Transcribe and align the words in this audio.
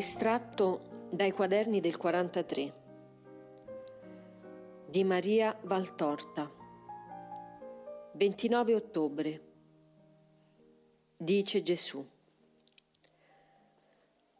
Estratto 0.00 1.08
dai 1.10 1.30
quaderni 1.30 1.78
del 1.78 1.98
43 1.98 2.74
di 4.88 5.04
Maria 5.04 5.54
Valtorta. 5.64 6.50
29 8.12 8.74
ottobre. 8.74 9.42
Dice 11.18 11.60
Gesù. 11.60 12.02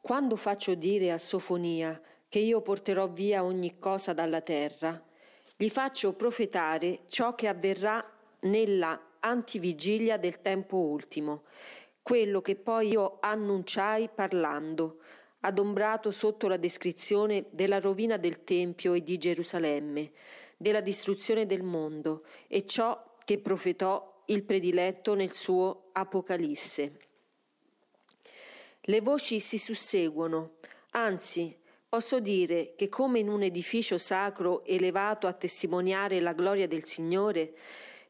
Quando 0.01 0.37
faccio 0.37 0.75
dire 0.75 1.12
a 1.12 1.19
Sofonia 1.19 2.01
che 2.31 2.39
io 2.39 2.63
porterò 2.63 3.09
via 3.09 3.45
ogni 3.45 3.79
cosa 3.79 4.15
dalla 4.15 4.41
terra, 4.41 4.98
gli 5.59 5.69
faccio 5.69 6.15
profetare 6.15 7.01
ciò 7.06 7.34
che 7.34 7.48
avverrà 7.48 8.03
nella 8.45 8.98
antivigilia 9.20 10.17
del 10.17 10.41
tempo 10.41 10.79
ultimo, 10.79 11.42
quello 12.01 12.41
che 12.41 12.56
poi 12.56 12.89
io 12.92 13.19
annunciai 13.20 14.09
parlando, 14.09 15.01
adombrato 15.41 16.11
sotto 16.11 16.49
la 16.49 16.57
descrizione 16.57 17.47
della 17.51 17.81
rovina 17.81 18.17
del 18.17 18.45
Tempio 18.45 18.95
e 18.95 19.03
di 19.03 19.17
Gerusalemme, 19.17 20.11
della 20.57 20.81
distruzione 20.81 21.47
del 21.47 21.62
mondo 21.62 22.25
e 22.47 22.67
ciò 22.67 23.17
che 23.25 23.39
profetò 23.39 24.23
il 24.27 24.45
prediletto 24.45 25.15
nel 25.15 25.33
suo 25.33 25.89
Apocalisse. 25.93 26.98
Le 28.83 29.01
voci 29.01 29.41
si 29.41 29.59
susseguono, 29.59 30.57
anzi 30.91 31.57
posso 31.89 32.20
dire 32.20 32.75
che 32.77 32.89
come 32.89 33.19
in 33.19 33.29
un 33.29 33.43
edificio 33.43 33.98
sacro 33.98 34.65
elevato 34.65 35.27
a 35.27 35.33
testimoniare 35.33 36.20
la 36.20 36.33
gloria 36.33 36.69
del 36.69 36.86
Signore, 36.86 37.55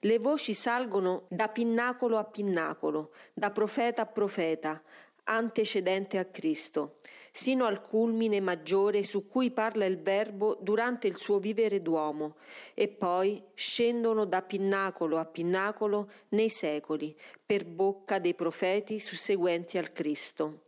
le 0.00 0.19
voci 0.19 0.54
salgono 0.54 1.26
da 1.28 1.48
pinnacolo 1.48 2.16
a 2.16 2.24
pinnacolo, 2.24 3.12
da 3.32 3.50
profeta 3.50 4.02
a 4.02 4.06
profeta, 4.06 4.82
antecedente 5.24 6.19
a 6.19 6.24
Cristo, 6.24 6.98
sino 7.32 7.64
al 7.64 7.80
culmine 7.80 8.40
maggiore 8.40 9.04
su 9.04 9.26
cui 9.26 9.50
parla 9.50 9.84
il 9.84 10.00
Verbo 10.00 10.58
durante 10.60 11.06
il 11.06 11.16
suo 11.16 11.38
vivere 11.38 11.82
d'uomo, 11.82 12.36
e 12.74 12.88
poi 12.88 13.42
scendono 13.54 14.24
da 14.24 14.42
pinnacolo 14.42 15.18
a 15.18 15.24
pinnacolo 15.24 16.10
nei 16.30 16.48
secoli, 16.48 17.16
per 17.44 17.64
bocca 17.64 18.18
dei 18.18 18.34
profeti 18.34 18.98
susseguenti 18.98 19.78
al 19.78 19.92
Cristo. 19.92 20.62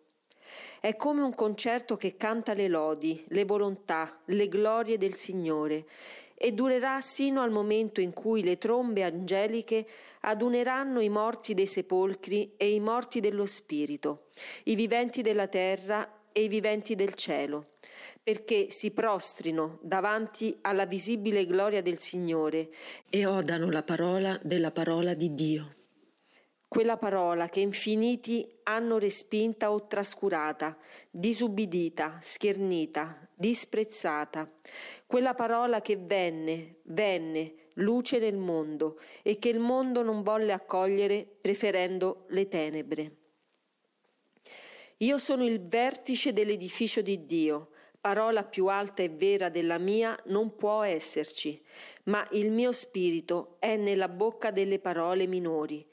È 0.80 0.96
come 0.96 1.22
un 1.22 1.34
concerto 1.34 1.96
che 1.96 2.16
canta 2.16 2.54
le 2.54 2.68
lodi, 2.68 3.24
le 3.28 3.44
volontà, 3.44 4.20
le 4.26 4.48
glorie 4.48 4.98
del 4.98 5.14
Signore, 5.14 5.86
e 6.34 6.52
durerà 6.52 7.00
sino 7.00 7.40
al 7.40 7.52
momento 7.52 8.00
in 8.00 8.12
cui 8.12 8.42
le 8.42 8.58
trombe 8.58 9.04
angeliche 9.04 9.86
aduneranno 10.22 11.00
i 11.00 11.08
morti 11.08 11.54
dei 11.54 11.66
sepolcri 11.66 12.54
e 12.56 12.74
i 12.74 12.80
morti 12.80 13.20
dello 13.20 13.46
spirito, 13.46 14.24
i 14.64 14.74
viventi 14.74 15.22
della 15.22 15.46
terra 15.46 16.20
e 16.32 16.42
i 16.44 16.48
viventi 16.48 16.94
del 16.94 17.14
cielo, 17.14 17.72
perché 18.22 18.70
si 18.70 18.90
prostrino 18.90 19.78
davanti 19.82 20.56
alla 20.62 20.86
visibile 20.86 21.46
gloria 21.46 21.82
del 21.82 21.98
Signore 21.98 22.70
e 23.08 23.26
odano 23.26 23.70
la 23.70 23.82
parola 23.82 24.38
della 24.42 24.70
parola 24.70 25.14
di 25.14 25.34
Dio 25.34 25.74
quella 26.72 26.96
parola 26.96 27.50
che 27.50 27.60
infiniti 27.60 28.50
hanno 28.62 28.96
respinta 28.96 29.72
o 29.72 29.86
trascurata, 29.86 30.74
disubbidita, 31.10 32.16
schernita, 32.18 33.28
disprezzata, 33.34 34.50
quella 35.06 35.34
parola 35.34 35.82
che 35.82 35.98
venne, 35.98 36.76
venne, 36.84 37.54
luce 37.74 38.18
nel 38.18 38.38
mondo 38.38 38.98
e 39.20 39.38
che 39.38 39.50
il 39.50 39.58
mondo 39.58 40.02
non 40.02 40.22
volle 40.22 40.54
accogliere 40.54 41.26
preferendo 41.42 42.24
le 42.28 42.48
tenebre. 42.48 43.16
Io 45.02 45.18
sono 45.18 45.44
il 45.44 45.60
vertice 45.60 46.32
dell'edificio 46.32 47.00
di 47.00 47.26
Dio, 47.26 47.70
parola 48.00 48.44
più 48.44 48.66
alta 48.66 49.02
e 49.02 49.08
vera 49.08 49.48
della 49.48 49.78
mia 49.78 50.18
non 50.26 50.56
può 50.56 50.82
esserci, 50.82 51.62
ma 52.04 52.26
il 52.32 52.50
mio 52.50 52.72
spirito 52.72 53.56
è 53.60 53.76
nella 53.76 54.08
bocca 54.08 54.50
delle 54.50 54.78
parole 54.78 55.26
minori 55.26 55.86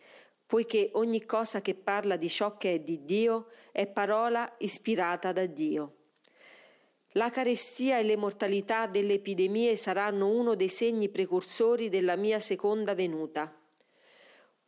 poiché 0.49 0.89
ogni 0.93 1.27
cosa 1.27 1.61
che 1.61 1.75
parla 1.75 2.15
di 2.15 2.27
ciò 2.27 2.57
che 2.57 2.73
è 2.73 2.79
di 2.79 3.05
Dio 3.05 3.49
è 3.71 3.85
parola 3.85 4.55
ispirata 4.57 5.31
da 5.31 5.45
Dio. 5.45 5.97
La 7.11 7.29
carestia 7.29 7.99
e 7.99 8.03
le 8.03 8.17
mortalità 8.17 8.87
delle 8.87 9.13
epidemie 9.13 9.75
saranno 9.75 10.27
uno 10.27 10.55
dei 10.55 10.69
segni 10.69 11.09
precursori 11.09 11.89
della 11.89 12.15
mia 12.15 12.39
seconda 12.39 12.95
venuta. 12.95 13.55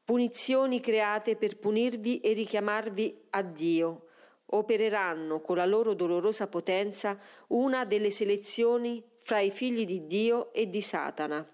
Punizioni 0.05 0.79
create 0.79 1.35
per 1.35 1.57
punirvi 1.57 2.19
e 2.19 2.33
richiamarvi 2.33 3.19
a 3.31 3.41
Dio 3.41 4.05
opereranno 4.51 5.41
con 5.41 5.57
la 5.57 5.65
loro 5.65 5.93
dolorosa 5.93 6.47
potenza 6.47 7.17
una 7.47 7.85
delle 7.85 8.09
selezioni 8.09 9.03
fra 9.17 9.39
i 9.39 9.51
figli 9.51 9.85
di 9.85 10.07
Dio 10.07 10.53
e 10.53 10.69
di 10.69 10.81
Satana. 10.81 11.45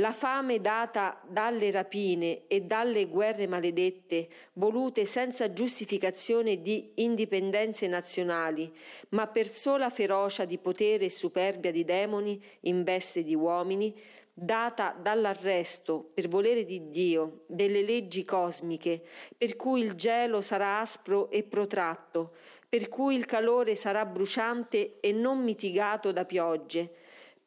La 0.00 0.12
fame 0.12 0.60
data 0.60 1.20
dalle 1.26 1.72
rapine 1.72 2.46
e 2.46 2.60
dalle 2.60 3.06
guerre 3.06 3.48
maledette, 3.48 4.28
volute 4.52 5.04
senza 5.04 5.52
giustificazione 5.52 6.62
di 6.62 6.92
indipendenze 6.96 7.88
nazionali, 7.88 8.72
ma 9.08 9.26
per 9.26 9.48
sola 9.48 9.90
ferocia 9.90 10.44
di 10.44 10.56
potere 10.58 11.06
e 11.06 11.10
superbia 11.10 11.72
di 11.72 11.84
demoni 11.84 12.40
in 12.60 12.84
veste 12.84 13.24
di 13.24 13.34
uomini, 13.34 13.92
data 14.32 14.96
dall'arresto, 14.96 16.12
per 16.14 16.28
volere 16.28 16.64
di 16.64 16.88
Dio, 16.88 17.42
delle 17.48 17.82
leggi 17.82 18.24
cosmiche, 18.24 19.02
per 19.36 19.56
cui 19.56 19.80
il 19.80 19.94
gelo 19.94 20.42
sarà 20.42 20.78
aspro 20.78 21.28
e 21.28 21.42
protratto, 21.42 22.36
per 22.68 22.88
cui 22.88 23.16
il 23.16 23.26
calore 23.26 23.74
sarà 23.74 24.06
bruciante 24.06 25.00
e 25.00 25.10
non 25.10 25.42
mitigato 25.42 26.12
da 26.12 26.24
piogge, 26.24 26.92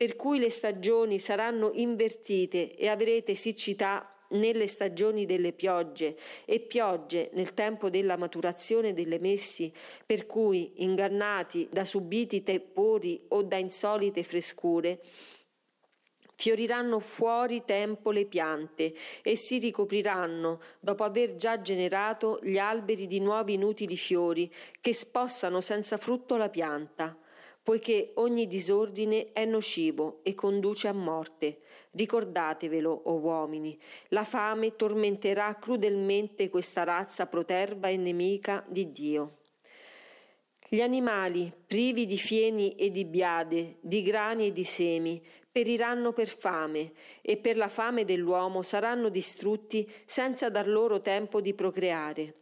per 0.01 0.16
cui 0.16 0.39
le 0.39 0.50
stagioni 0.50 1.19
saranno 1.19 1.69
invertite 1.75 2.75
e 2.75 2.88
avrete 2.88 3.35
siccità 3.35 4.12
nelle 4.29 4.66
stagioni 4.66 5.28
delle 5.28 5.53
piogge 5.53 6.17
e 6.45 6.59
piogge 6.59 7.29
nel 7.34 7.53
tempo 7.53 7.91
della 7.91 8.17
maturazione 8.17 8.95
delle 8.95 9.19
messi, 9.19 9.72
per 10.03 10.25
cui, 10.25 10.72
ingannati 10.78 11.67
da 11.72 11.85
subiti 11.85 12.41
tepori 12.41 13.23
o 13.28 13.44
da 13.44 13.57
insolite 13.57 14.23
frescure, 14.23 15.01
fioriranno 16.33 16.97
fuori 16.97 17.62
tempo 17.63 18.09
le 18.09 18.25
piante 18.25 18.95
e 19.22 19.35
si 19.35 19.59
ricopriranno, 19.59 20.59
dopo 20.79 21.03
aver 21.03 21.35
già 21.35 21.62
generato, 21.62 22.39
gli 22.41 22.57
alberi 22.57 23.06
di 23.06 23.19
nuovi 23.19 23.53
inutili 23.53 23.95
fiori 23.95 24.51
che 24.81 24.95
spossano 24.95 25.62
senza 25.62 25.97
frutto 25.97 26.38
la 26.38 26.50
pianta 26.50 27.16
poiché 27.64 28.12
ogni 28.16 28.48
disordine 28.48 29.32
è 29.34 29.46
nocivo 29.46 30.20
e 30.24 30.34
conduce 30.34 30.88
a 30.88 30.94
morte. 30.94 31.60
Ricordatevelo, 31.92 33.02
o 33.06 33.20
uomini, 33.20 33.78
la 34.10 34.24
fame 34.24 34.76
tormenterà 34.76 35.56
crudelmente 35.56 36.50
questa 36.50 36.84
razza 36.84 37.28
proterva 37.28 37.90
e 37.90 37.98
nemica 37.98 38.66
di 38.68 38.92
Dio. 38.92 39.38
Gli 40.68 40.82
animali, 40.82 41.52
privi 41.68 42.06
di 42.06 42.18
fieni 42.18 42.76
e 42.76 42.92
di 42.92 43.04
biade, 43.04 43.76
di 43.82 44.02
grani 44.02 44.48
e 44.48 44.54
di 44.54 44.64
semi, 44.64 45.22
periranno 45.52 46.14
per 46.14 46.30
fame 46.30 46.94
e 47.22 47.36
per 47.36 47.58
la 47.58 47.68
fame 47.68 48.06
dell'uomo 48.06 48.62
saranno 48.62 49.10
distrutti 49.10 49.86
senza 50.06 50.50
dar 50.50 50.70
loro 50.70 51.02
tempo 51.02 51.42
di 51.42 51.54
procreare. 51.54 52.36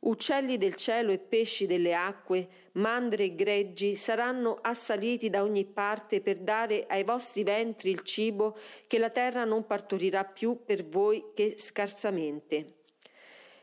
Uccelli 0.00 0.58
del 0.58 0.76
cielo 0.76 1.10
e 1.10 1.18
pesci 1.18 1.66
delle 1.66 1.92
acque, 1.92 2.48
mandre 2.72 3.24
e 3.24 3.34
greggi 3.34 3.96
saranno 3.96 4.56
assaliti 4.60 5.28
da 5.28 5.42
ogni 5.42 5.64
parte 5.64 6.20
per 6.20 6.38
dare 6.38 6.84
ai 6.86 7.02
vostri 7.02 7.42
ventri 7.42 7.90
il 7.90 8.02
cibo 8.02 8.56
che 8.86 8.98
la 8.98 9.10
terra 9.10 9.44
non 9.44 9.66
partorirà 9.66 10.24
più 10.24 10.60
per 10.64 10.86
voi 10.86 11.32
che 11.34 11.56
scarsamente. 11.58 12.74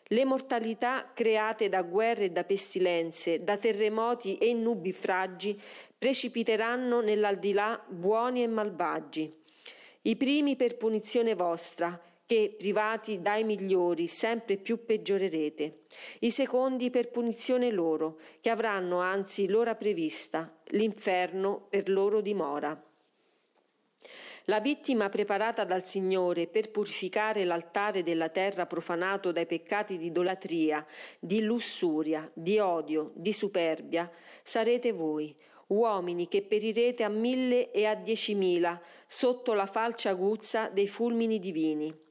Le 0.10 0.26
mortalità 0.26 1.10
create 1.14 1.70
da 1.70 1.82
guerre 1.82 2.26
e 2.26 2.30
da 2.32 2.44
pestilenze, 2.44 3.44
da 3.44 3.58
terremoti 3.58 4.38
e 4.38 4.54
nubifragi 4.54 5.60
precipiteranno 5.98 7.02
nell'aldilà 7.02 7.84
buoni 7.88 8.44
e 8.44 8.48
malvagi. 8.48 9.34
I 10.04 10.16
primi 10.18 10.56
per 10.56 10.78
punizione 10.78 11.34
vostra, 11.34 12.00
che, 12.26 12.56
privati 12.58 13.22
dai 13.22 13.44
migliori, 13.44 14.08
sempre 14.08 14.58
più 14.58 14.84
peggiorerete. 14.84 15.84
I 16.22 16.32
secondi 16.32 16.90
per 16.90 17.12
punizione 17.12 17.72
loro, 17.72 18.20
che 18.42 18.50
avranno 18.50 19.00
anzi 19.00 19.48
l'ora 19.48 19.76
prevista, 19.76 20.60
l'inferno 20.70 21.68
per 21.70 21.90
loro 21.90 22.22
dimora. 22.22 22.82
La 24.48 24.60
vittima 24.60 25.10
preparata 25.10 25.64
dal 25.64 25.86
Signore 25.86 26.48
per 26.48 26.70
purificare 26.70 27.46
l'altare 27.46 28.04
della 28.04 28.30
terra 28.30 28.68
profanato 28.68 29.32
dai 29.32 29.48
peccati 29.48 29.98
di 29.98 30.08
idolatria, 30.08 30.86
di 31.20 31.42
lussuria, 31.42 32.30
di 32.34 32.60
odio, 32.60 33.12
di 33.16 33.34
superbia, 33.34 34.12
sarete 34.44 34.92
voi, 34.92 35.36
uomini 35.68 36.28
che 36.28 36.44
perirete 36.44 37.04
a 37.04 37.10
mille 37.10 37.72
e 37.72 37.86
a 37.86 37.96
diecimila 37.96 38.80
sotto 39.08 39.54
la 39.54 39.66
falce 39.66 40.10
aguzza 40.10 40.70
dei 40.70 40.88
fulmini 40.88 41.40
divini 41.40 42.04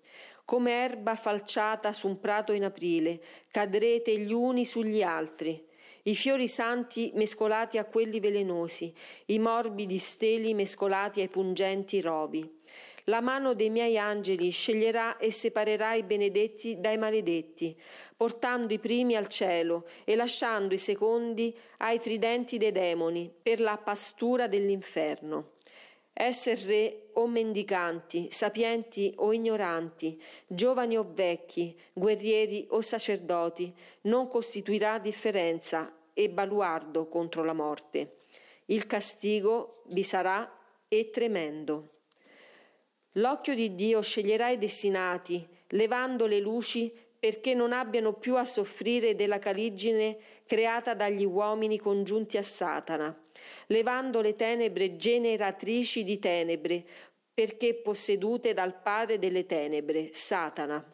come 0.44 0.70
erba 0.72 1.16
falciata 1.16 1.92
su 1.92 2.06
un 2.06 2.20
prato 2.20 2.52
in 2.52 2.64
aprile, 2.64 3.20
cadrete 3.50 4.18
gli 4.18 4.32
uni 4.32 4.64
sugli 4.64 5.02
altri. 5.02 5.72
i 6.06 6.14
fiori 6.14 6.48
santi 6.48 7.12
mescolati 7.14 7.78
a 7.78 7.86
quelli 7.86 8.20
velenosi, 8.20 8.92
i 9.26 9.38
morbidi 9.38 9.96
steli 9.96 10.52
mescolati 10.52 11.22
ai 11.22 11.28
pungenti 11.28 12.02
rovi. 12.02 12.60
La 13.04 13.22
mano 13.22 13.54
dei 13.54 13.70
miei 13.70 13.98
angeli 13.98 14.50
sceglierà 14.50 15.16
e 15.16 15.30
separerà 15.30 15.94
i 15.94 16.02
benedetti 16.02 16.78
dai 16.78 16.98
maledetti, 16.98 17.74
portando 18.16 18.74
i 18.74 18.78
primi 18.78 19.14
al 19.14 19.28
cielo 19.28 19.86
e 20.04 20.14
lasciando 20.14 20.74
i 20.74 20.78
secondi 20.78 21.56
ai 21.78 22.00
tridenti 22.00 22.58
dei 22.58 22.72
demoni 22.72 23.32
per 23.42 23.60
la 23.60 23.78
pastura 23.78 24.46
dell'inferno. 24.46 25.53
Esser 26.16 26.56
re 26.58 27.08
o 27.14 27.26
mendicanti, 27.26 28.28
sapienti 28.30 29.12
o 29.16 29.32
ignoranti, 29.32 30.20
giovani 30.46 30.96
o 30.96 31.10
vecchi, 31.12 31.76
guerrieri 31.92 32.68
o 32.70 32.80
sacerdoti, 32.80 33.74
non 34.02 34.28
costituirà 34.28 35.00
differenza 35.00 35.92
e 36.14 36.30
baluardo 36.30 37.08
contro 37.08 37.42
la 37.42 37.52
morte. 37.52 38.18
Il 38.66 38.86
castigo 38.86 39.82
vi 39.86 40.04
sarà 40.04 40.48
e 40.86 41.10
tremendo. 41.10 41.88
L'occhio 43.14 43.56
di 43.56 43.74
Dio 43.74 44.00
sceglierà 44.00 44.50
i 44.50 44.58
destinati, 44.58 45.44
levando 45.70 46.26
le 46.26 46.38
luci 46.38 46.92
perché 47.18 47.54
non 47.54 47.72
abbiano 47.72 48.12
più 48.12 48.36
a 48.36 48.44
soffrire 48.44 49.16
della 49.16 49.40
caligine 49.40 50.16
creata 50.46 50.94
dagli 50.94 51.24
uomini 51.24 51.78
congiunti 51.80 52.36
a 52.36 52.42
Satana 52.44 53.18
levando 53.66 54.20
le 54.20 54.36
tenebre 54.36 54.96
generatrici 54.96 56.04
di 56.04 56.18
tenebre, 56.18 56.84
perché 57.34 57.74
possedute 57.74 58.54
dal 58.54 58.80
padre 58.80 59.18
delle 59.18 59.44
tenebre, 59.46 60.10
Satana. 60.12 60.92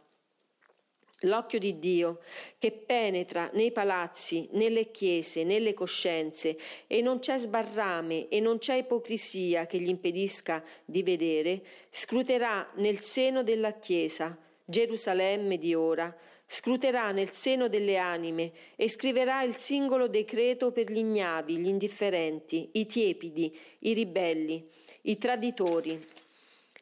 L'occhio 1.24 1.58
di 1.58 1.78
Dio, 1.78 2.20
che 2.58 2.72
penetra 2.72 3.50
nei 3.52 3.72
palazzi, 3.72 4.48
nelle 4.52 4.90
chiese, 4.90 5.44
nelle 5.44 5.74
coscienze, 5.74 6.56
e 6.86 7.02
non 7.02 7.18
c'è 7.18 7.38
sbarrame 7.38 8.28
e 8.28 8.40
non 8.40 8.56
c'è 8.56 8.76
ipocrisia 8.76 9.66
che 9.66 9.78
gli 9.78 9.88
impedisca 9.88 10.64
di 10.82 11.02
vedere, 11.02 11.62
scruterà 11.90 12.70
nel 12.76 13.00
seno 13.00 13.42
della 13.42 13.72
Chiesa, 13.72 14.34
Gerusalemme 14.64 15.58
di 15.58 15.74
ora, 15.74 16.16
scruterà 16.52 17.12
nel 17.12 17.30
seno 17.30 17.68
delle 17.68 17.96
anime 17.96 18.50
e 18.74 18.90
scriverà 18.90 19.44
il 19.44 19.54
singolo 19.54 20.08
decreto 20.08 20.72
per 20.72 20.90
gli 20.90 20.98
ignavi, 20.98 21.56
gli 21.58 21.68
indifferenti, 21.68 22.70
i 22.72 22.86
tiepidi, 22.86 23.56
i 23.80 23.92
ribelli, 23.92 24.68
i 25.02 25.16
traditori, 25.16 26.04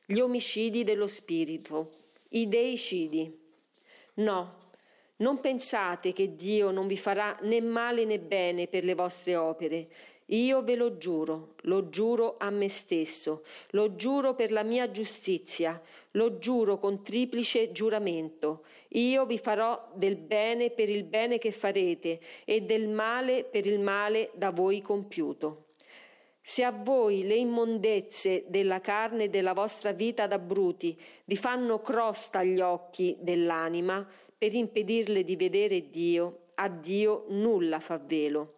gli 0.07 0.21
omicidi 0.21 0.85
dello 0.85 1.07
spirito, 1.07 1.93
i 2.31 2.49
deicidi. 2.49 3.31
No, 4.15 4.71
non 5.17 5.39
pensate 5.41 6.15
che 6.15 6.35
Dio 6.35 6.71
non 6.71 6.87
vi 6.87 6.97
farà 6.97 7.37
né 7.43 7.61
male 7.61 8.07
né 8.07 8.19
bene 8.19 8.69
per 8.69 8.85
le 8.85 8.95
vostre 8.95 9.37
opere. 9.37 9.89
Io 10.31 10.63
ve 10.63 10.75
lo 10.75 10.99
giuro, 10.99 11.55
lo 11.63 11.89
giuro 11.89 12.37
a 12.39 12.51
me 12.51 12.69
stesso, 12.69 13.45
lo 13.71 13.97
giuro 13.97 14.35
per 14.35 14.53
la 14.53 14.63
mia 14.63 14.91
giustizia, 14.91 15.81
lo 16.13 16.37
giuro 16.39 16.79
con 16.79 17.03
triplice 17.03 17.73
giuramento. 17.73 18.65
Io 18.89 19.25
vi 19.25 19.39
farò 19.39 19.91
del 19.95 20.17
bene 20.17 20.69
per 20.69 20.91
il 20.91 21.05
bene 21.05 21.39
che 21.39 21.51
farete 21.51 22.21
e 22.45 22.61
del 22.61 22.89
male 22.89 23.45
per 23.45 23.67
il 23.67 23.81
male 23.81 24.31
da 24.35 24.51
voi 24.51 24.83
compiuto. 24.83 25.69
Se 26.43 26.63
a 26.63 26.73
voi 26.73 27.27
le 27.27 27.35
immondezze 27.35 28.45
della 28.49 28.83
carne 28.83 29.25
e 29.25 29.29
della 29.31 29.55
vostra 29.55 29.93
vita 29.93 30.27
da 30.27 30.39
bruti 30.39 30.99
vi 31.25 31.37
fanno 31.37 31.81
crosta 31.81 32.41
agli 32.41 32.61
occhi 32.61 33.17
dell'anima 33.19 34.07
per 34.37 34.55
impedirle 34.55 35.25
di 35.25 35.37
vedere 35.37 35.89
Dio, 35.89 36.49
a 36.57 36.69
Dio 36.69 37.25
nulla 37.29 37.81
fa 37.81 37.97
velo 37.99 38.57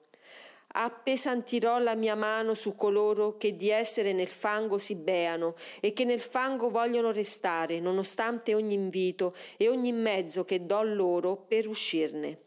appesantirò 0.72 1.78
la 1.78 1.94
mia 1.94 2.14
mano 2.14 2.54
su 2.54 2.74
coloro 2.74 3.36
che 3.36 3.56
di 3.56 3.70
essere 3.70 4.12
nel 4.12 4.28
fango 4.28 4.78
si 4.78 4.94
beano 4.94 5.54
e 5.80 5.92
che 5.92 6.04
nel 6.04 6.20
fango 6.20 6.70
vogliono 6.70 7.10
restare, 7.10 7.80
nonostante 7.80 8.54
ogni 8.54 8.74
invito 8.74 9.34
e 9.56 9.68
ogni 9.68 9.92
mezzo 9.92 10.44
che 10.44 10.66
do 10.66 10.82
loro 10.82 11.36
per 11.36 11.66
uscirne. 11.66 12.42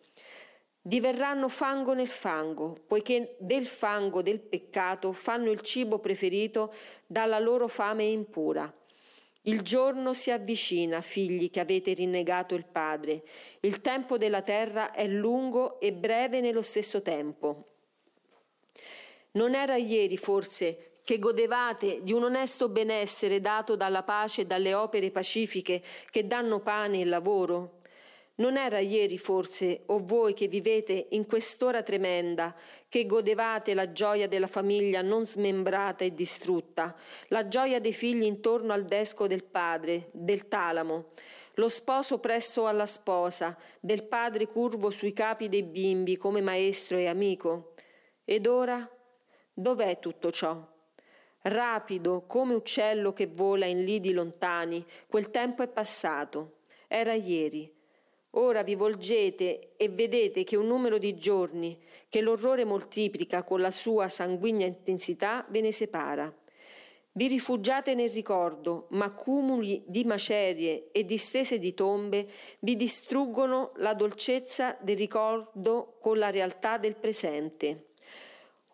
Diverranno 0.86 1.48
fango 1.48 1.94
nel 1.94 2.10
fango, 2.10 2.78
poiché 2.86 3.38
del 3.40 3.68
fango 3.68 4.22
del 4.22 4.42
peccato 4.42 5.14
fanno 5.14 5.50
il 5.50 5.62
cibo 5.62 6.00
preferito 6.00 6.74
dalla 7.08 7.40
loro 7.40 7.70
fame 7.70 8.04
impura. 8.04 8.72
Il 9.44 9.62
giorno 9.62 10.14
si 10.14 10.32
avvicina, 10.32 11.02
figli 11.02 11.50
che 11.50 11.60
avete 11.60 11.94
rinnegato 11.94 12.56
il 12.56 12.66
Padre. 12.66 13.24
Il 13.62 13.82
tempo 13.82 14.18
della 14.18 14.42
terra 14.42 14.92
è 14.92 15.06
lungo 15.08 15.80
e 15.80 15.94
breve 15.94 16.40
nello 16.40 16.62
stesso 16.62 17.02
tempo. 17.02 17.73
Non 19.34 19.56
era 19.56 19.76
ieri 19.78 20.18
forse 20.18 21.00
che 21.04 21.20
godevate 21.20 22.00
di 22.02 22.14
un 22.14 22.24
onesto 22.24 22.70
benessere 22.70 23.42
dato 23.42 23.76
dalla 23.76 24.04
pace 24.04 24.42
e 24.42 24.46
dalle 24.46 24.74
opere 24.74 25.12
pacifiche 25.12 25.82
che 26.10 26.28
danno 26.28 26.60
pane 26.60 27.02
e 27.02 27.06
lavoro? 27.06 27.82
Non 28.36 28.58
era 28.58 28.80
ieri 28.80 29.20
forse, 29.20 29.84
o 29.88 30.04
voi 30.04 30.34
che 30.34 30.48
vivete 30.48 31.08
in 31.12 31.28
quest'ora 31.28 31.84
tremenda, 31.84 32.56
che 32.90 33.06
godevate 33.06 33.76
la 33.76 33.92
gioia 33.92 34.28
della 34.28 34.48
famiglia 34.48 35.04
non 35.04 35.24
smembrata 35.24 36.04
e 36.04 36.16
distrutta, 36.16 36.96
la 37.28 37.48
gioia 37.48 37.80
dei 37.80 37.94
figli 37.94 38.24
intorno 38.24 38.74
al 38.74 38.86
desco 38.86 39.28
del 39.28 39.44
padre, 39.44 40.10
del 40.14 40.48
talamo, 40.48 41.12
lo 41.56 41.70
sposo 41.70 42.18
presso 42.18 42.66
alla 42.66 42.88
sposa, 42.88 43.56
del 43.80 44.04
padre 44.04 44.48
curvo 44.48 44.90
sui 44.90 45.14
capi 45.14 45.48
dei 45.48 45.64
bimbi 45.64 46.18
come 46.18 46.42
maestro 46.42 46.98
e 46.98 47.06
amico? 47.06 47.74
Ed 48.26 48.48
ora 48.48 48.90
Dov'è 49.56 50.00
tutto 50.00 50.32
ciò? 50.32 50.60
Rapido 51.44 52.24
come 52.26 52.56
uccello 52.56 53.14
che 53.14 53.28
vola 53.28 53.68
in 53.68 53.84
lidi 53.84 54.12
lontani, 54.12 54.84
quel 55.08 55.30
tempo 55.30 55.62
è 55.62 55.68
passato. 55.68 56.62
Era 56.88 57.14
ieri. 57.14 57.72
Ora 58.32 58.64
vi 58.64 58.74
volgete 58.74 59.74
e 59.78 59.90
vedete 59.90 60.44
che 60.44 60.56
un 60.56 60.66
numero 60.66 60.98
di 60.98 61.16
giorni, 61.16 61.80
che 62.10 62.22
l'orrore 62.22 62.66
moltiplica 62.66 63.44
con 63.44 63.62
la 63.62 63.70
sua 63.70 64.10
sanguigna 64.10 64.66
intensità, 64.66 65.46
ve 65.50 65.62
ne 65.62 65.72
separa. 65.72 66.36
Vi 67.12 67.28
rifugiate 67.28 67.94
nel 67.94 68.10
ricordo, 68.10 68.88
ma 68.92 69.12
cumuli 69.12 69.84
di 69.86 70.04
macerie 70.04 70.90
e 70.92 71.06
distese 71.06 71.60
di 71.60 71.76
tombe 71.76 72.28
vi 72.62 72.76
distruggono 72.76 73.74
la 73.76 73.94
dolcezza 73.94 74.76
del 74.82 74.98
ricordo 74.98 75.98
con 76.00 76.18
la 76.18 76.32
realtà 76.32 76.80
del 76.80 76.96
presente. 76.96 77.90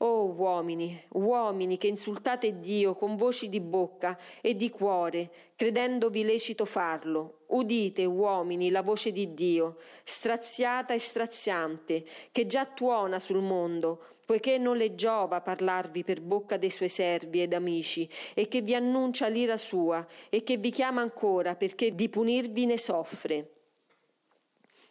Oh 0.01 0.27
uomini, 0.31 0.97
uomini 1.09 1.77
che 1.77 1.87
insultate 1.87 2.61
Dio 2.61 2.95
con 2.95 3.17
voci 3.17 3.49
di 3.49 3.59
bocca 3.59 4.17
e 4.39 4.55
di 4.55 4.69
cuore, 4.69 5.29
credendovi 5.57 6.23
lecito 6.23 6.63
farlo, 6.63 7.39
udite, 7.47 8.05
uomini, 8.05 8.69
la 8.69 8.81
voce 8.81 9.11
di 9.11 9.33
Dio, 9.33 9.75
straziata 10.05 10.93
e 10.93 10.99
straziante, 10.99 12.05
che 12.31 12.45
già 12.45 12.65
tuona 12.65 13.19
sul 13.19 13.41
mondo, 13.41 14.01
poiché 14.25 14.57
non 14.57 14.77
le 14.77 14.95
giova 14.95 15.41
parlarvi 15.41 16.05
per 16.05 16.21
bocca 16.21 16.55
dei 16.55 16.71
suoi 16.71 16.87
servi 16.87 17.41
ed 17.41 17.53
amici, 17.53 18.09
e 18.33 18.47
che 18.47 18.61
vi 18.61 18.75
annuncia 18.75 19.27
l'ira 19.27 19.57
sua, 19.57 20.07
e 20.29 20.43
che 20.43 20.55
vi 20.55 20.71
chiama 20.71 21.01
ancora 21.01 21.55
perché 21.55 21.93
di 21.93 22.07
punirvi 22.07 22.65
ne 22.65 22.77
soffre. 22.77 23.58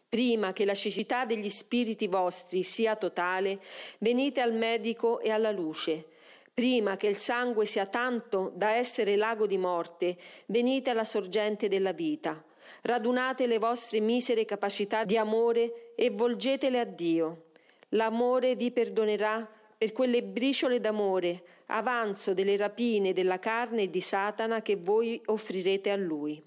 Prima 0.09 0.55
che 0.55 0.65
la 0.65 0.75
cecità 0.75 1.27
degli 1.27 1.51
spiriti 1.51 2.07
vostri 2.07 2.63
sia 2.63 2.97
totale, 2.97 3.61
venite 3.99 4.41
al 4.41 4.55
medico 4.55 5.21
e 5.21 5.31
alla 5.31 5.51
luce. 5.51 6.07
Prima 6.55 6.97
che 6.97 7.09
il 7.09 7.19
sangue 7.19 7.67
sia 7.67 7.85
tanto 7.85 8.51
da 8.55 8.71
essere 8.71 9.17
lago 9.17 9.47
di 9.47 9.59
morte, 9.59 10.17
venite 10.47 10.89
alla 10.91 11.05
sorgente 11.05 11.69
della 11.69 11.93
vita. 11.93 12.43
Radunate 12.83 13.47
le 13.47 13.59
vostre 13.59 14.01
misere 14.01 14.47
capacità 14.47 15.05
di 15.05 15.19
amore 15.19 15.93
e 15.95 16.09
volgetele 16.09 16.81
a 16.81 16.85
Dio. 16.85 17.51
L'amore 17.91 18.57
vi 18.57 18.71
perdonerà 18.71 19.47
per 19.77 19.93
quelle 19.93 20.23
briciole 20.23 20.81
d'amore, 20.81 21.43
avanzo 21.67 22.33
delle 22.33 22.57
rapine 22.57 23.13
della 23.13 23.39
carne 23.39 23.83
e 23.83 23.91
di 23.91 24.01
Satana 24.01 24.63
che 24.63 24.77
voi 24.77 25.21
offrirete 25.27 25.91
a 25.91 25.97
Lui. 25.97 26.43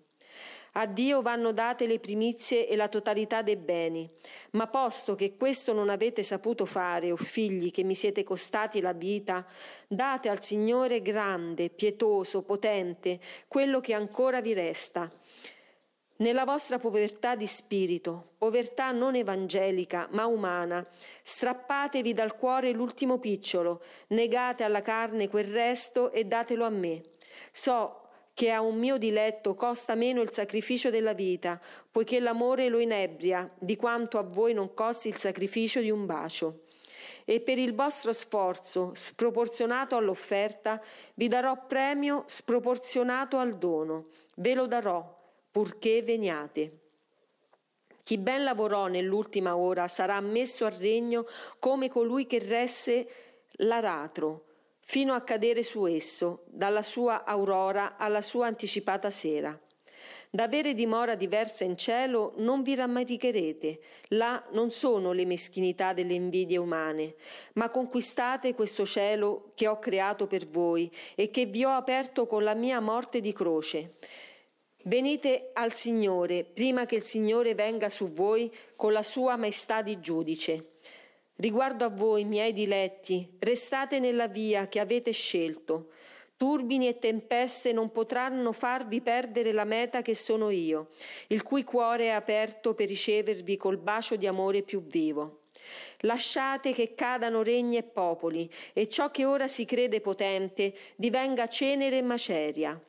A 0.76 0.86
Dio 0.86 1.22
vanno 1.22 1.52
date 1.52 1.86
le 1.86 2.00
primizie 2.00 2.68
e 2.68 2.78
la 2.78 2.88
totalità 2.88 3.42
dei 3.42 3.58
beni. 3.58 4.10
Ma 4.52 4.68
posto 4.68 5.16
che 5.16 5.36
questo 5.36 5.74
non 5.74 5.90
avete 5.90 6.24
saputo 6.24 6.66
fare, 6.66 7.12
o 7.12 7.18
figli 7.18 7.72
che 7.72 7.84
mi 7.84 7.94
siete 7.94 8.24
costati 8.24 8.80
la 8.80 8.94
vita, 8.94 9.46
date 9.88 10.30
al 10.30 10.42
Signore 10.42 11.02
grande, 11.02 11.70
pietoso, 11.70 12.44
potente, 12.44 13.20
quello 13.50 13.82
che 13.82 13.94
ancora 13.94 14.40
vi 14.40 14.54
resta. 14.54 15.12
Nella 16.22 16.46
vostra 16.46 16.78
povertà 16.78 17.36
di 17.36 17.48
spirito, 17.48 18.34
povertà 18.38 18.92
non 18.92 19.16
evangelica 19.16 20.08
ma 20.12 20.28
umana, 20.28 20.86
strappatevi 21.24 22.14
dal 22.14 22.38
cuore 22.38 22.72
l'ultimo 22.72 23.18
picciolo, 23.18 23.82
negate 24.10 24.64
alla 24.64 24.84
carne 24.84 25.28
quel 25.28 25.46
resto 25.46 26.12
e 26.12 26.26
datelo 26.26 26.64
a 26.64 26.70
me. 26.70 27.02
So 27.52 28.01
che 28.42 28.50
a 28.50 28.62
un 28.62 28.80
mio 28.80 28.98
diletto 28.98 29.54
costa 29.54 29.94
meno 29.94 30.20
il 30.20 30.32
sacrificio 30.32 30.90
della 30.90 31.14
vita, 31.14 31.62
poiché 31.92 32.20
l'amore 32.20 32.70
lo 32.70 32.80
inebria 32.80 33.48
di 33.60 33.76
quanto 33.76 34.18
a 34.18 34.24
voi 34.24 34.56
non 34.56 34.74
costi 34.74 35.10
il 35.10 35.18
sacrificio 35.18 35.80
di 35.80 35.92
un 35.92 36.08
bacio. 36.08 36.62
e 37.24 37.40
per 37.40 37.60
il 37.60 37.76
vostro 37.76 38.14
sforzo 38.14 38.94
sproporzionato 38.96 39.96
all'offerta 39.96 40.82
vi 41.14 41.28
darò 41.28 41.68
premio 41.68 42.24
sproporzionato 42.26 43.38
al 43.38 43.60
dono. 43.60 44.08
Ve 44.38 44.56
lo 44.56 44.66
darò, 44.66 45.06
purché 45.52 46.02
veniate. 46.02 46.80
Chi 48.02 48.18
ben 48.18 48.44
lavorò 48.44 48.88
nell'ultima 48.88 49.56
ora 49.56 49.88
sarà 49.88 50.16
ammesso 50.16 50.66
al 50.66 50.72
regno 50.72 51.28
come 51.60 51.90
colui 51.90 52.26
che 52.26 52.40
resse 52.40 53.08
l'aratro, 53.58 54.46
fino 54.82 55.14
a 55.14 55.22
cadere 55.22 55.64
su 55.64 55.86
esso, 55.86 56.44
dalla 56.48 56.82
sua 56.82 57.24
aurora 57.24 57.96
alla 57.98 58.22
sua 58.22 58.48
anticipata 58.48 59.10
sera. 59.10 59.58
D'avere 60.34 60.74
dimora 60.74 61.16
diversa 61.16 61.66
in 61.66 61.76
cielo 61.76 62.34
non 62.38 62.64
vi 62.64 62.74
rammaricherete, 62.74 63.80
là 64.10 64.42
non 64.52 64.72
sono 64.72 65.12
le 65.12 65.26
meschinità 65.26 65.92
delle 65.92 66.14
invidie 66.14 66.56
umane, 66.56 67.16
ma 67.56 67.70
conquistate 67.70 68.56
questo 68.56 68.86
cielo 68.86 69.52
che 69.56 69.68
ho 69.68 69.78
creato 69.78 70.28
per 70.28 70.48
voi 70.48 70.90
e 71.16 71.30
che 71.32 71.48
vi 71.48 71.66
ho 71.66 71.72
aperto 71.72 72.28
con 72.28 72.46
la 72.46 72.56
mia 72.56 72.80
morte 72.80 73.20
di 73.20 73.34
croce. 73.34 73.96
Venite 74.84 75.50
al 75.54 75.74
Signore 75.74 76.46
prima 76.46 76.86
che 76.86 76.96
il 76.96 77.04
Signore 77.04 77.54
venga 77.54 77.90
su 77.90 78.12
voi 78.12 78.50
con 78.76 78.94
la 78.94 79.04
sua 79.04 79.36
maestà 79.36 79.82
di 79.82 80.00
giudice. 80.00 80.71
Riguardo 81.42 81.86
a 81.86 81.90
voi, 81.90 82.24
miei 82.24 82.54
diletti, 82.54 83.28
restate 83.40 83.98
nella 83.98 84.28
via 84.28 84.68
che 84.68 84.80
avete 84.80 85.10
scelto. 85.10 85.88
Turbini 86.38 86.88
e 86.88 87.00
tempeste 87.00 87.74
non 87.74 87.92
potranno 87.92 88.52
farvi 88.52 89.02
perdere 89.02 89.52
la 89.52 89.64
meta 89.64 90.04
che 90.04 90.14
sono 90.14 90.52
io, 90.52 90.90
il 91.30 91.42
cui 91.42 91.64
cuore 91.64 92.06
è 92.06 92.10
aperto 92.10 92.76
per 92.76 92.90
ricevervi 92.90 93.58
col 93.58 93.80
bacio 93.80 94.18
di 94.18 94.28
amore 94.28 94.62
più 94.62 94.86
vivo. 94.86 95.46
Lasciate 96.02 96.74
che 96.74 96.94
cadano 96.94 97.42
regni 97.42 97.78
e 97.78 97.84
popoli, 97.84 98.48
e 98.72 98.88
ciò 98.88 99.10
che 99.10 99.26
ora 99.26 99.48
si 99.48 99.66
crede 99.66 100.00
potente 100.00 100.76
divenga 100.96 101.48
cenere 101.48 101.98
e 101.98 102.04
maceria. 102.04 102.80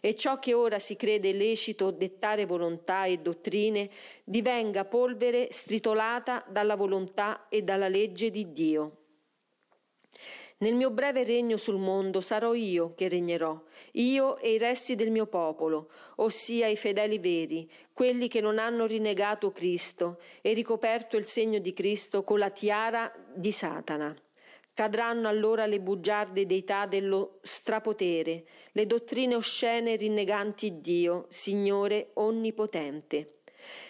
E 0.00 0.14
ciò 0.14 0.38
che 0.38 0.54
ora 0.54 0.78
si 0.78 0.96
crede 0.96 1.32
lecito 1.32 1.90
dettare 1.90 2.46
volontà 2.46 3.04
e 3.04 3.18
dottrine 3.18 3.90
divenga 4.24 4.84
polvere 4.84 5.48
stritolata 5.50 6.44
dalla 6.48 6.76
volontà 6.76 7.48
e 7.48 7.62
dalla 7.62 7.88
legge 7.88 8.30
di 8.30 8.52
Dio. 8.52 8.96
Nel 10.62 10.74
mio 10.74 10.92
breve 10.92 11.24
regno 11.24 11.56
sul 11.56 11.76
mondo 11.76 12.20
sarò 12.20 12.54
io 12.54 12.94
che 12.94 13.08
regnerò, 13.08 13.60
io 13.94 14.38
e 14.38 14.52
i 14.52 14.58
resti 14.58 14.94
del 14.94 15.10
mio 15.10 15.26
popolo, 15.26 15.90
ossia 16.16 16.68
i 16.68 16.76
fedeli 16.76 17.18
veri, 17.18 17.68
quelli 17.92 18.28
che 18.28 18.40
non 18.40 18.58
hanno 18.58 18.86
rinnegato 18.86 19.50
Cristo 19.50 20.20
e 20.40 20.52
ricoperto 20.52 21.16
il 21.16 21.26
segno 21.26 21.58
di 21.58 21.72
Cristo 21.72 22.22
con 22.22 22.38
la 22.38 22.50
tiara 22.50 23.12
di 23.34 23.50
Satana. 23.50 24.14
Cadranno 24.74 25.28
allora 25.28 25.66
le 25.66 25.80
bugiarde 25.80 26.46
deità 26.46 26.86
dello 26.86 27.40
strapotere, 27.42 28.44
le 28.72 28.86
dottrine 28.86 29.34
oscene 29.34 29.96
rinneganti 29.96 30.80
Dio, 30.80 31.26
Signore 31.28 32.10
onnipotente. 32.14 33.40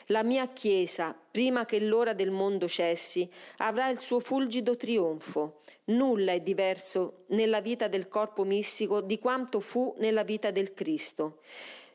La 0.07 0.25
mia 0.25 0.49
Chiesa, 0.49 1.17
prima 1.31 1.65
che 1.67 1.79
l'ora 1.79 2.15
del 2.15 2.33
mondo 2.33 2.69
cessi, 2.69 3.31
avrà 3.59 3.89
il 3.89 4.01
suo 4.01 4.19
fulgido 4.19 4.77
trionfo. 4.77 5.61
Nulla 5.85 6.33
è 6.33 6.41
diverso 6.41 7.25
nella 7.29 7.61
vita 7.61 7.87
del 7.87 8.09
corpo 8.09 8.43
mistico 8.43 9.01
di 9.01 9.21
quanto 9.21 9.61
fu 9.61 9.95
nella 9.99 10.25
vita 10.25 10.51
del 10.51 10.75
Cristo. 10.75 11.41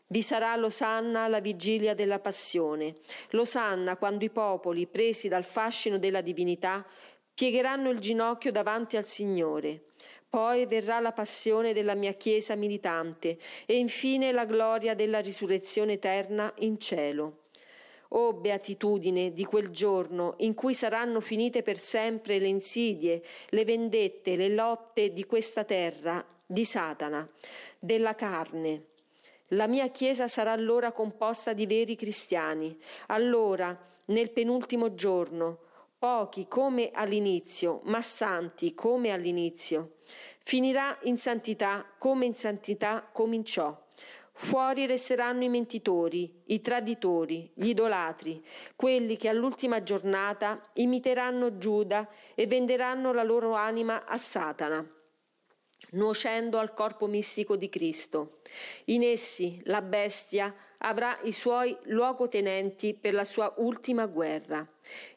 Vi 0.09 0.21
sarà 0.21 0.55
l'osanna 0.55 1.23
alla 1.23 1.41
vigilia 1.41 1.93
della 1.93 2.19
passione, 2.19 2.95
l'osanna 3.31 3.97
quando 3.97 4.23
i 4.23 4.29
popoli, 4.29 4.87
presi 4.87 5.27
dal 5.27 5.43
fascino 5.43 5.97
della 5.97 6.21
divinità, 6.21 6.85
piegheranno 7.37 7.91
il 7.91 7.99
ginocchio 7.99 8.51
davanti 8.51 8.97
al 8.97 9.05
Signore. 9.05 9.83
Poi 10.27 10.65
verrà 10.65 10.99
la 10.99 11.11
passione 11.11 11.71
della 11.71 11.93
mia 11.93 12.13
Chiesa 12.13 12.55
militante 12.55 13.37
e 13.67 13.77
infine 13.77 14.31
la 14.31 14.47
gloria 14.47 14.95
della 14.95 15.19
risurrezione 15.19 15.93
eterna 15.93 16.51
in 16.61 16.79
cielo. 16.79 17.43
Oh 18.09 18.33
beatitudine 18.33 19.33
di 19.33 19.45
quel 19.45 19.69
giorno 19.69 20.33
in 20.37 20.55
cui 20.55 20.73
saranno 20.73 21.19
finite 21.19 21.61
per 21.61 21.77
sempre 21.77 22.39
le 22.39 22.47
insidie, 22.47 23.21
le 23.49 23.65
vendette, 23.65 24.35
le 24.35 24.49
lotte 24.49 25.13
di 25.13 25.23
questa 25.25 25.63
terra, 25.63 26.25
di 26.43 26.65
Satana, 26.65 27.29
della 27.77 28.15
carne. 28.15 28.85
La 29.49 29.67
mia 29.67 29.89
Chiesa 29.89 30.27
sarà 30.27 30.53
allora 30.53 30.91
composta 30.91 31.53
di 31.53 31.67
veri 31.67 31.95
cristiani. 31.95 32.75
Allora, 33.09 33.79
nel 34.05 34.31
penultimo 34.31 34.95
giorno, 34.95 35.65
pochi 35.97 36.47
come 36.47 36.91
all'inizio, 36.93 37.81
ma 37.85 38.01
santi 38.01 38.73
come 38.73 39.11
all'inizio. 39.11 39.97
Finirà 40.39 40.97
in 41.03 41.17
santità 41.17 41.85
come 41.97 42.25
in 42.25 42.35
santità 42.35 43.09
cominciò. 43.11 43.85
Fuori 44.31 44.85
resteranno 44.85 45.43
i 45.43 45.49
mentitori, 45.49 46.43
i 46.45 46.61
traditori, 46.61 47.51
gli 47.55 47.69
idolatri, 47.69 48.45
quelli 48.75 49.17
che 49.17 49.29
all'ultima 49.29 49.81
giornata 49.81 50.61
imiteranno 50.73 51.57
Giuda 51.57 52.07
e 52.35 52.45
venderanno 52.45 53.11
la 53.11 53.23
loro 53.23 53.53
anima 53.53 54.05
a 54.05 54.17
Satana 54.17 54.96
nuocendo 55.91 56.57
al 56.57 56.73
corpo 56.73 57.07
mistico 57.07 57.55
di 57.55 57.69
Cristo. 57.69 58.39
In 58.85 59.03
essi 59.03 59.61
la 59.65 59.81
bestia 59.81 60.53
avrà 60.79 61.17
i 61.23 61.31
suoi 61.31 61.75
luogotenenti 61.83 62.97
per 62.99 63.13
la 63.13 63.25
sua 63.25 63.53
ultima 63.57 64.05
guerra. 64.05 64.67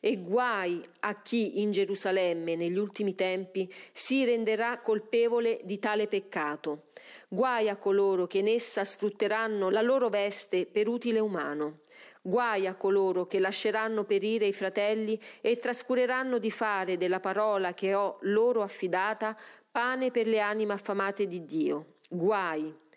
E 0.00 0.16
guai 0.18 0.82
a 1.00 1.20
chi 1.22 1.60
in 1.60 1.70
Gerusalemme 1.70 2.56
negli 2.56 2.78
ultimi 2.78 3.14
tempi 3.14 3.72
si 3.92 4.24
renderà 4.24 4.80
colpevole 4.80 5.60
di 5.64 5.78
tale 5.78 6.06
peccato. 6.06 6.88
Guai 7.28 7.68
a 7.68 7.76
coloro 7.76 8.26
che 8.26 8.38
in 8.38 8.48
essa 8.48 8.84
sfrutteranno 8.84 9.70
la 9.70 9.82
loro 9.82 10.08
veste 10.08 10.66
per 10.66 10.88
utile 10.88 11.20
umano. 11.20 11.80
Guai 12.22 12.66
a 12.66 12.74
coloro 12.74 13.26
che 13.26 13.38
lasceranno 13.38 14.04
perire 14.04 14.46
i 14.46 14.52
fratelli 14.52 15.18
e 15.40 15.56
trascureranno 15.56 16.38
di 16.38 16.50
fare 16.50 16.96
della 16.96 17.20
parola 17.20 17.72
che 17.72 17.94
ho 17.94 18.18
loro 18.22 18.62
affidata 18.62 19.36
pane 19.70 20.10
per 20.10 20.26
le 20.26 20.40
anime 20.40 20.74
affamate 20.74 21.26
di 21.26 21.44
Dio. 21.44 21.94
Guai 22.08 22.88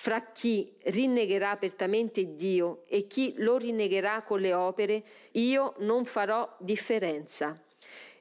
fra 0.00 0.30
chi 0.30 0.72
rinnegherà 0.84 1.50
apertamente 1.50 2.36
Dio 2.36 2.84
e 2.86 3.08
chi 3.08 3.34
lo 3.38 3.56
rinnegherà 3.56 4.22
con 4.22 4.38
le 4.38 4.54
opere, 4.54 5.02
io 5.32 5.74
non 5.78 6.04
farò 6.04 6.48
differenza. 6.60 7.60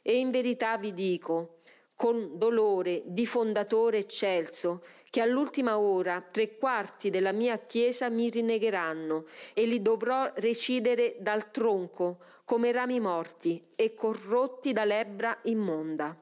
E 0.02 0.18
in 0.18 0.32
verità 0.32 0.76
vi 0.80 0.92
dico, 0.92 1.57
con 1.98 2.38
dolore 2.38 3.02
di 3.06 3.26
fondatore 3.26 3.98
eccelso, 3.98 4.84
che 5.10 5.20
all'ultima 5.20 5.80
ora 5.80 6.22
tre 6.22 6.56
quarti 6.56 7.10
della 7.10 7.32
mia 7.32 7.58
Chiesa 7.58 8.08
mi 8.10 8.30
rinnegheranno 8.30 9.26
e 9.56 9.66
li 9.66 9.82
dovrò 9.82 10.32
recidere 10.36 11.18
dal 11.20 11.50
tronco 11.50 12.20
come 12.46 12.72
rami 12.72 13.00
morti 13.00 13.62
e 13.76 13.96
corrotti 13.96 14.74
da 14.74 14.86
lebbra 14.86 15.40
immonda. 15.46 16.16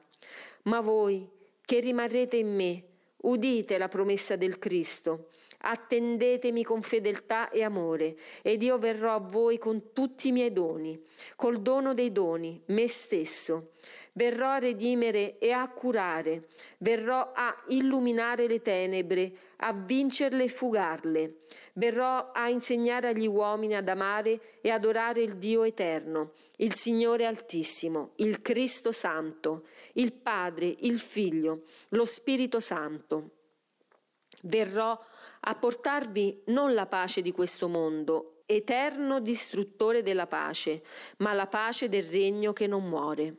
Ma 0.62 0.80
voi, 0.80 1.28
che 1.62 1.80
rimarrete 1.80 2.36
in 2.36 2.54
me, 2.54 2.82
udite 3.18 3.76
la 3.76 3.88
promessa 3.88 4.34
del 4.34 4.58
Cristo, 4.58 5.28
attendetemi 5.68 6.62
con 6.62 6.82
fedeltà 6.82 7.50
e 7.50 7.62
amore, 7.62 8.16
ed 8.42 8.62
io 8.62 8.78
verrò 8.78 9.14
a 9.14 9.20
voi 9.20 9.58
con 9.58 9.92
tutti 9.92 10.28
i 10.28 10.32
miei 10.32 10.52
doni, 10.52 11.00
col 11.34 11.60
dono 11.60 11.92
dei 11.92 12.12
doni, 12.12 12.62
me 12.66 12.88
stesso. 12.88 13.72
Verrò 14.12 14.48
a 14.48 14.58
redimere 14.58 15.38
e 15.38 15.50
a 15.50 15.68
curare, 15.68 16.46
verrò 16.78 17.32
a 17.34 17.54
illuminare 17.68 18.46
le 18.46 18.62
tenebre, 18.62 19.32
a 19.56 19.72
vincerle 19.74 20.44
e 20.44 20.48
fugarle. 20.48 21.36
Verrò 21.74 22.30
a 22.32 22.48
insegnare 22.48 23.08
agli 23.08 23.26
uomini 23.26 23.74
ad 23.74 23.88
amare 23.88 24.60
e 24.62 24.70
adorare 24.70 25.20
il 25.20 25.36
Dio 25.36 25.64
eterno, 25.64 26.32
il 26.56 26.74
Signore 26.74 27.26
Altissimo, 27.26 28.12
il 28.16 28.40
Cristo 28.40 28.90
Santo, 28.90 29.66
il 29.94 30.14
Padre, 30.14 30.74
il 30.80 30.98
Figlio, 30.98 31.64
lo 31.90 32.06
Spirito 32.06 32.60
Santo. 32.60 33.30
Verrò 34.42 34.98
a 35.48 35.54
portarvi 35.54 36.42
non 36.46 36.74
la 36.74 36.86
pace 36.86 37.22
di 37.22 37.30
questo 37.30 37.68
mondo, 37.68 38.42
eterno 38.46 39.20
distruttore 39.20 40.02
della 40.02 40.26
pace, 40.26 40.82
ma 41.18 41.32
la 41.32 41.46
pace 41.46 41.88
del 41.88 42.02
regno 42.02 42.52
che 42.52 42.66
non 42.66 42.88
muore. 42.88 43.36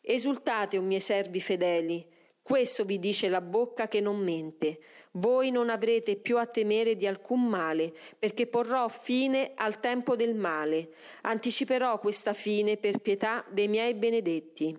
Esultate, 0.00 0.76
o 0.76 0.82
miei 0.82 1.00
servi 1.00 1.40
fedeli, 1.40 2.04
questo 2.42 2.84
vi 2.84 2.98
dice 2.98 3.28
la 3.28 3.40
bocca 3.40 3.86
che 3.86 4.00
non 4.00 4.18
mente. 4.18 4.80
Voi 5.12 5.52
non 5.52 5.70
avrete 5.70 6.16
più 6.16 6.36
a 6.36 6.46
temere 6.46 6.96
di 6.96 7.06
alcun 7.06 7.46
male, 7.46 7.94
perché 8.18 8.48
porrò 8.48 8.88
fine 8.88 9.52
al 9.54 9.78
tempo 9.78 10.16
del 10.16 10.34
male. 10.34 10.94
Anticiperò 11.22 12.00
questa 12.00 12.32
fine 12.32 12.76
per 12.76 12.98
pietà 12.98 13.44
dei 13.48 13.68
miei 13.68 13.94
benedetti. 13.94 14.76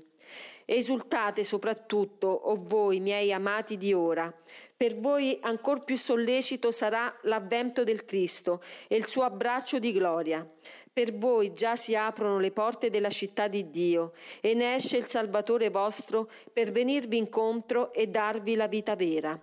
Esultate 0.66 1.46
soprattutto, 1.46 2.28
o 2.28 2.56
voi 2.62 3.00
miei 3.00 3.32
amati 3.32 3.78
di 3.78 3.94
ora. 3.94 4.34
Per 4.82 4.98
voi 4.98 5.38
ancor 5.42 5.84
più 5.84 5.96
sollecito 5.96 6.72
sarà 6.72 7.16
l'avvento 7.26 7.84
del 7.84 8.04
Cristo 8.04 8.64
e 8.88 8.96
il 8.96 9.06
suo 9.06 9.22
abbraccio 9.22 9.78
di 9.78 9.92
gloria. 9.92 10.44
Per 10.92 11.16
voi 11.20 11.54
già 11.54 11.76
si 11.76 11.94
aprono 11.94 12.40
le 12.40 12.50
porte 12.50 12.90
della 12.90 13.12
città 13.12 13.48
di 13.48 13.70
Dio 13.70 14.14
e 14.40 14.56
ne 14.56 14.74
esce 14.74 14.98
il 14.98 15.06
Salvatore 15.06 15.70
vostro 15.70 16.28
per 16.52 16.72
venirvi 16.72 17.16
incontro 17.16 17.94
e 17.94 18.08
darvi 18.08 18.56
la 18.56 18.68
vita 18.68 18.96
vera. 18.96 19.40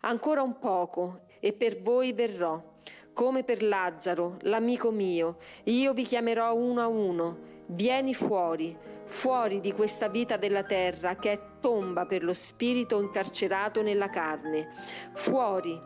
Ancora 0.00 0.42
un 0.42 0.58
poco 0.58 1.26
e 1.38 1.52
per 1.52 1.78
voi 1.78 2.12
verrò. 2.12 2.71
Come 3.14 3.44
per 3.44 3.62
Lazzaro, 3.62 4.38
l'amico 4.42 4.90
mio, 4.90 5.36
io 5.64 5.92
vi 5.92 6.04
chiamerò 6.04 6.54
uno 6.54 6.80
a 6.80 6.86
uno. 6.86 7.50
Vieni 7.66 8.14
fuori, 8.14 8.74
fuori 9.04 9.60
di 9.60 9.72
questa 9.72 10.08
vita 10.08 10.38
della 10.38 10.62
terra 10.62 11.16
che 11.16 11.32
è 11.32 11.40
tomba 11.60 12.06
per 12.06 12.24
lo 12.24 12.32
spirito 12.32 13.00
incarcerato 13.00 13.82
nella 13.82 14.08
carne, 14.08 14.68
fuori 15.12 15.78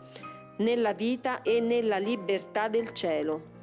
nella 0.59 0.93
vita 0.93 1.43
e 1.43 1.61
nella 1.61 1.99
libertà 1.99 2.69
del 2.69 2.93
cielo. 2.93 3.55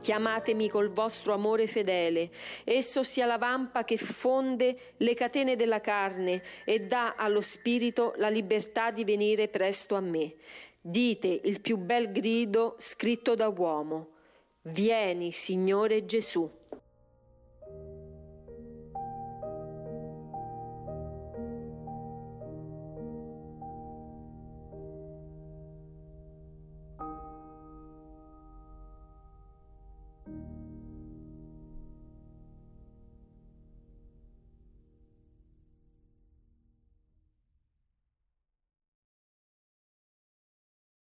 Chiamatemi 0.00 0.68
col 0.68 0.92
vostro 0.92 1.34
amore 1.34 1.66
fedele, 1.66 2.30
esso 2.64 3.02
sia 3.02 3.26
la 3.26 3.36
vampa 3.36 3.84
che 3.84 3.98
fonde 3.98 4.94
le 4.96 5.14
catene 5.14 5.56
della 5.56 5.80
carne 5.80 6.42
e 6.64 6.80
dà 6.80 7.16
allo 7.16 7.42
spirito 7.42 8.14
la 8.16 8.30
libertà 8.30 8.90
di 8.92 9.04
venire 9.04 9.48
presto 9.48 9.96
a 9.96 10.00
me. 10.00 10.36
Dite 10.82 11.40
il 11.44 11.60
più 11.60 11.76
bel 11.76 12.10
grido 12.10 12.76
scritto 12.78 13.34
da 13.34 13.48
uomo. 13.48 14.12
Vieni, 14.62 15.30
Signore 15.30 16.06
Gesù. 16.06 16.50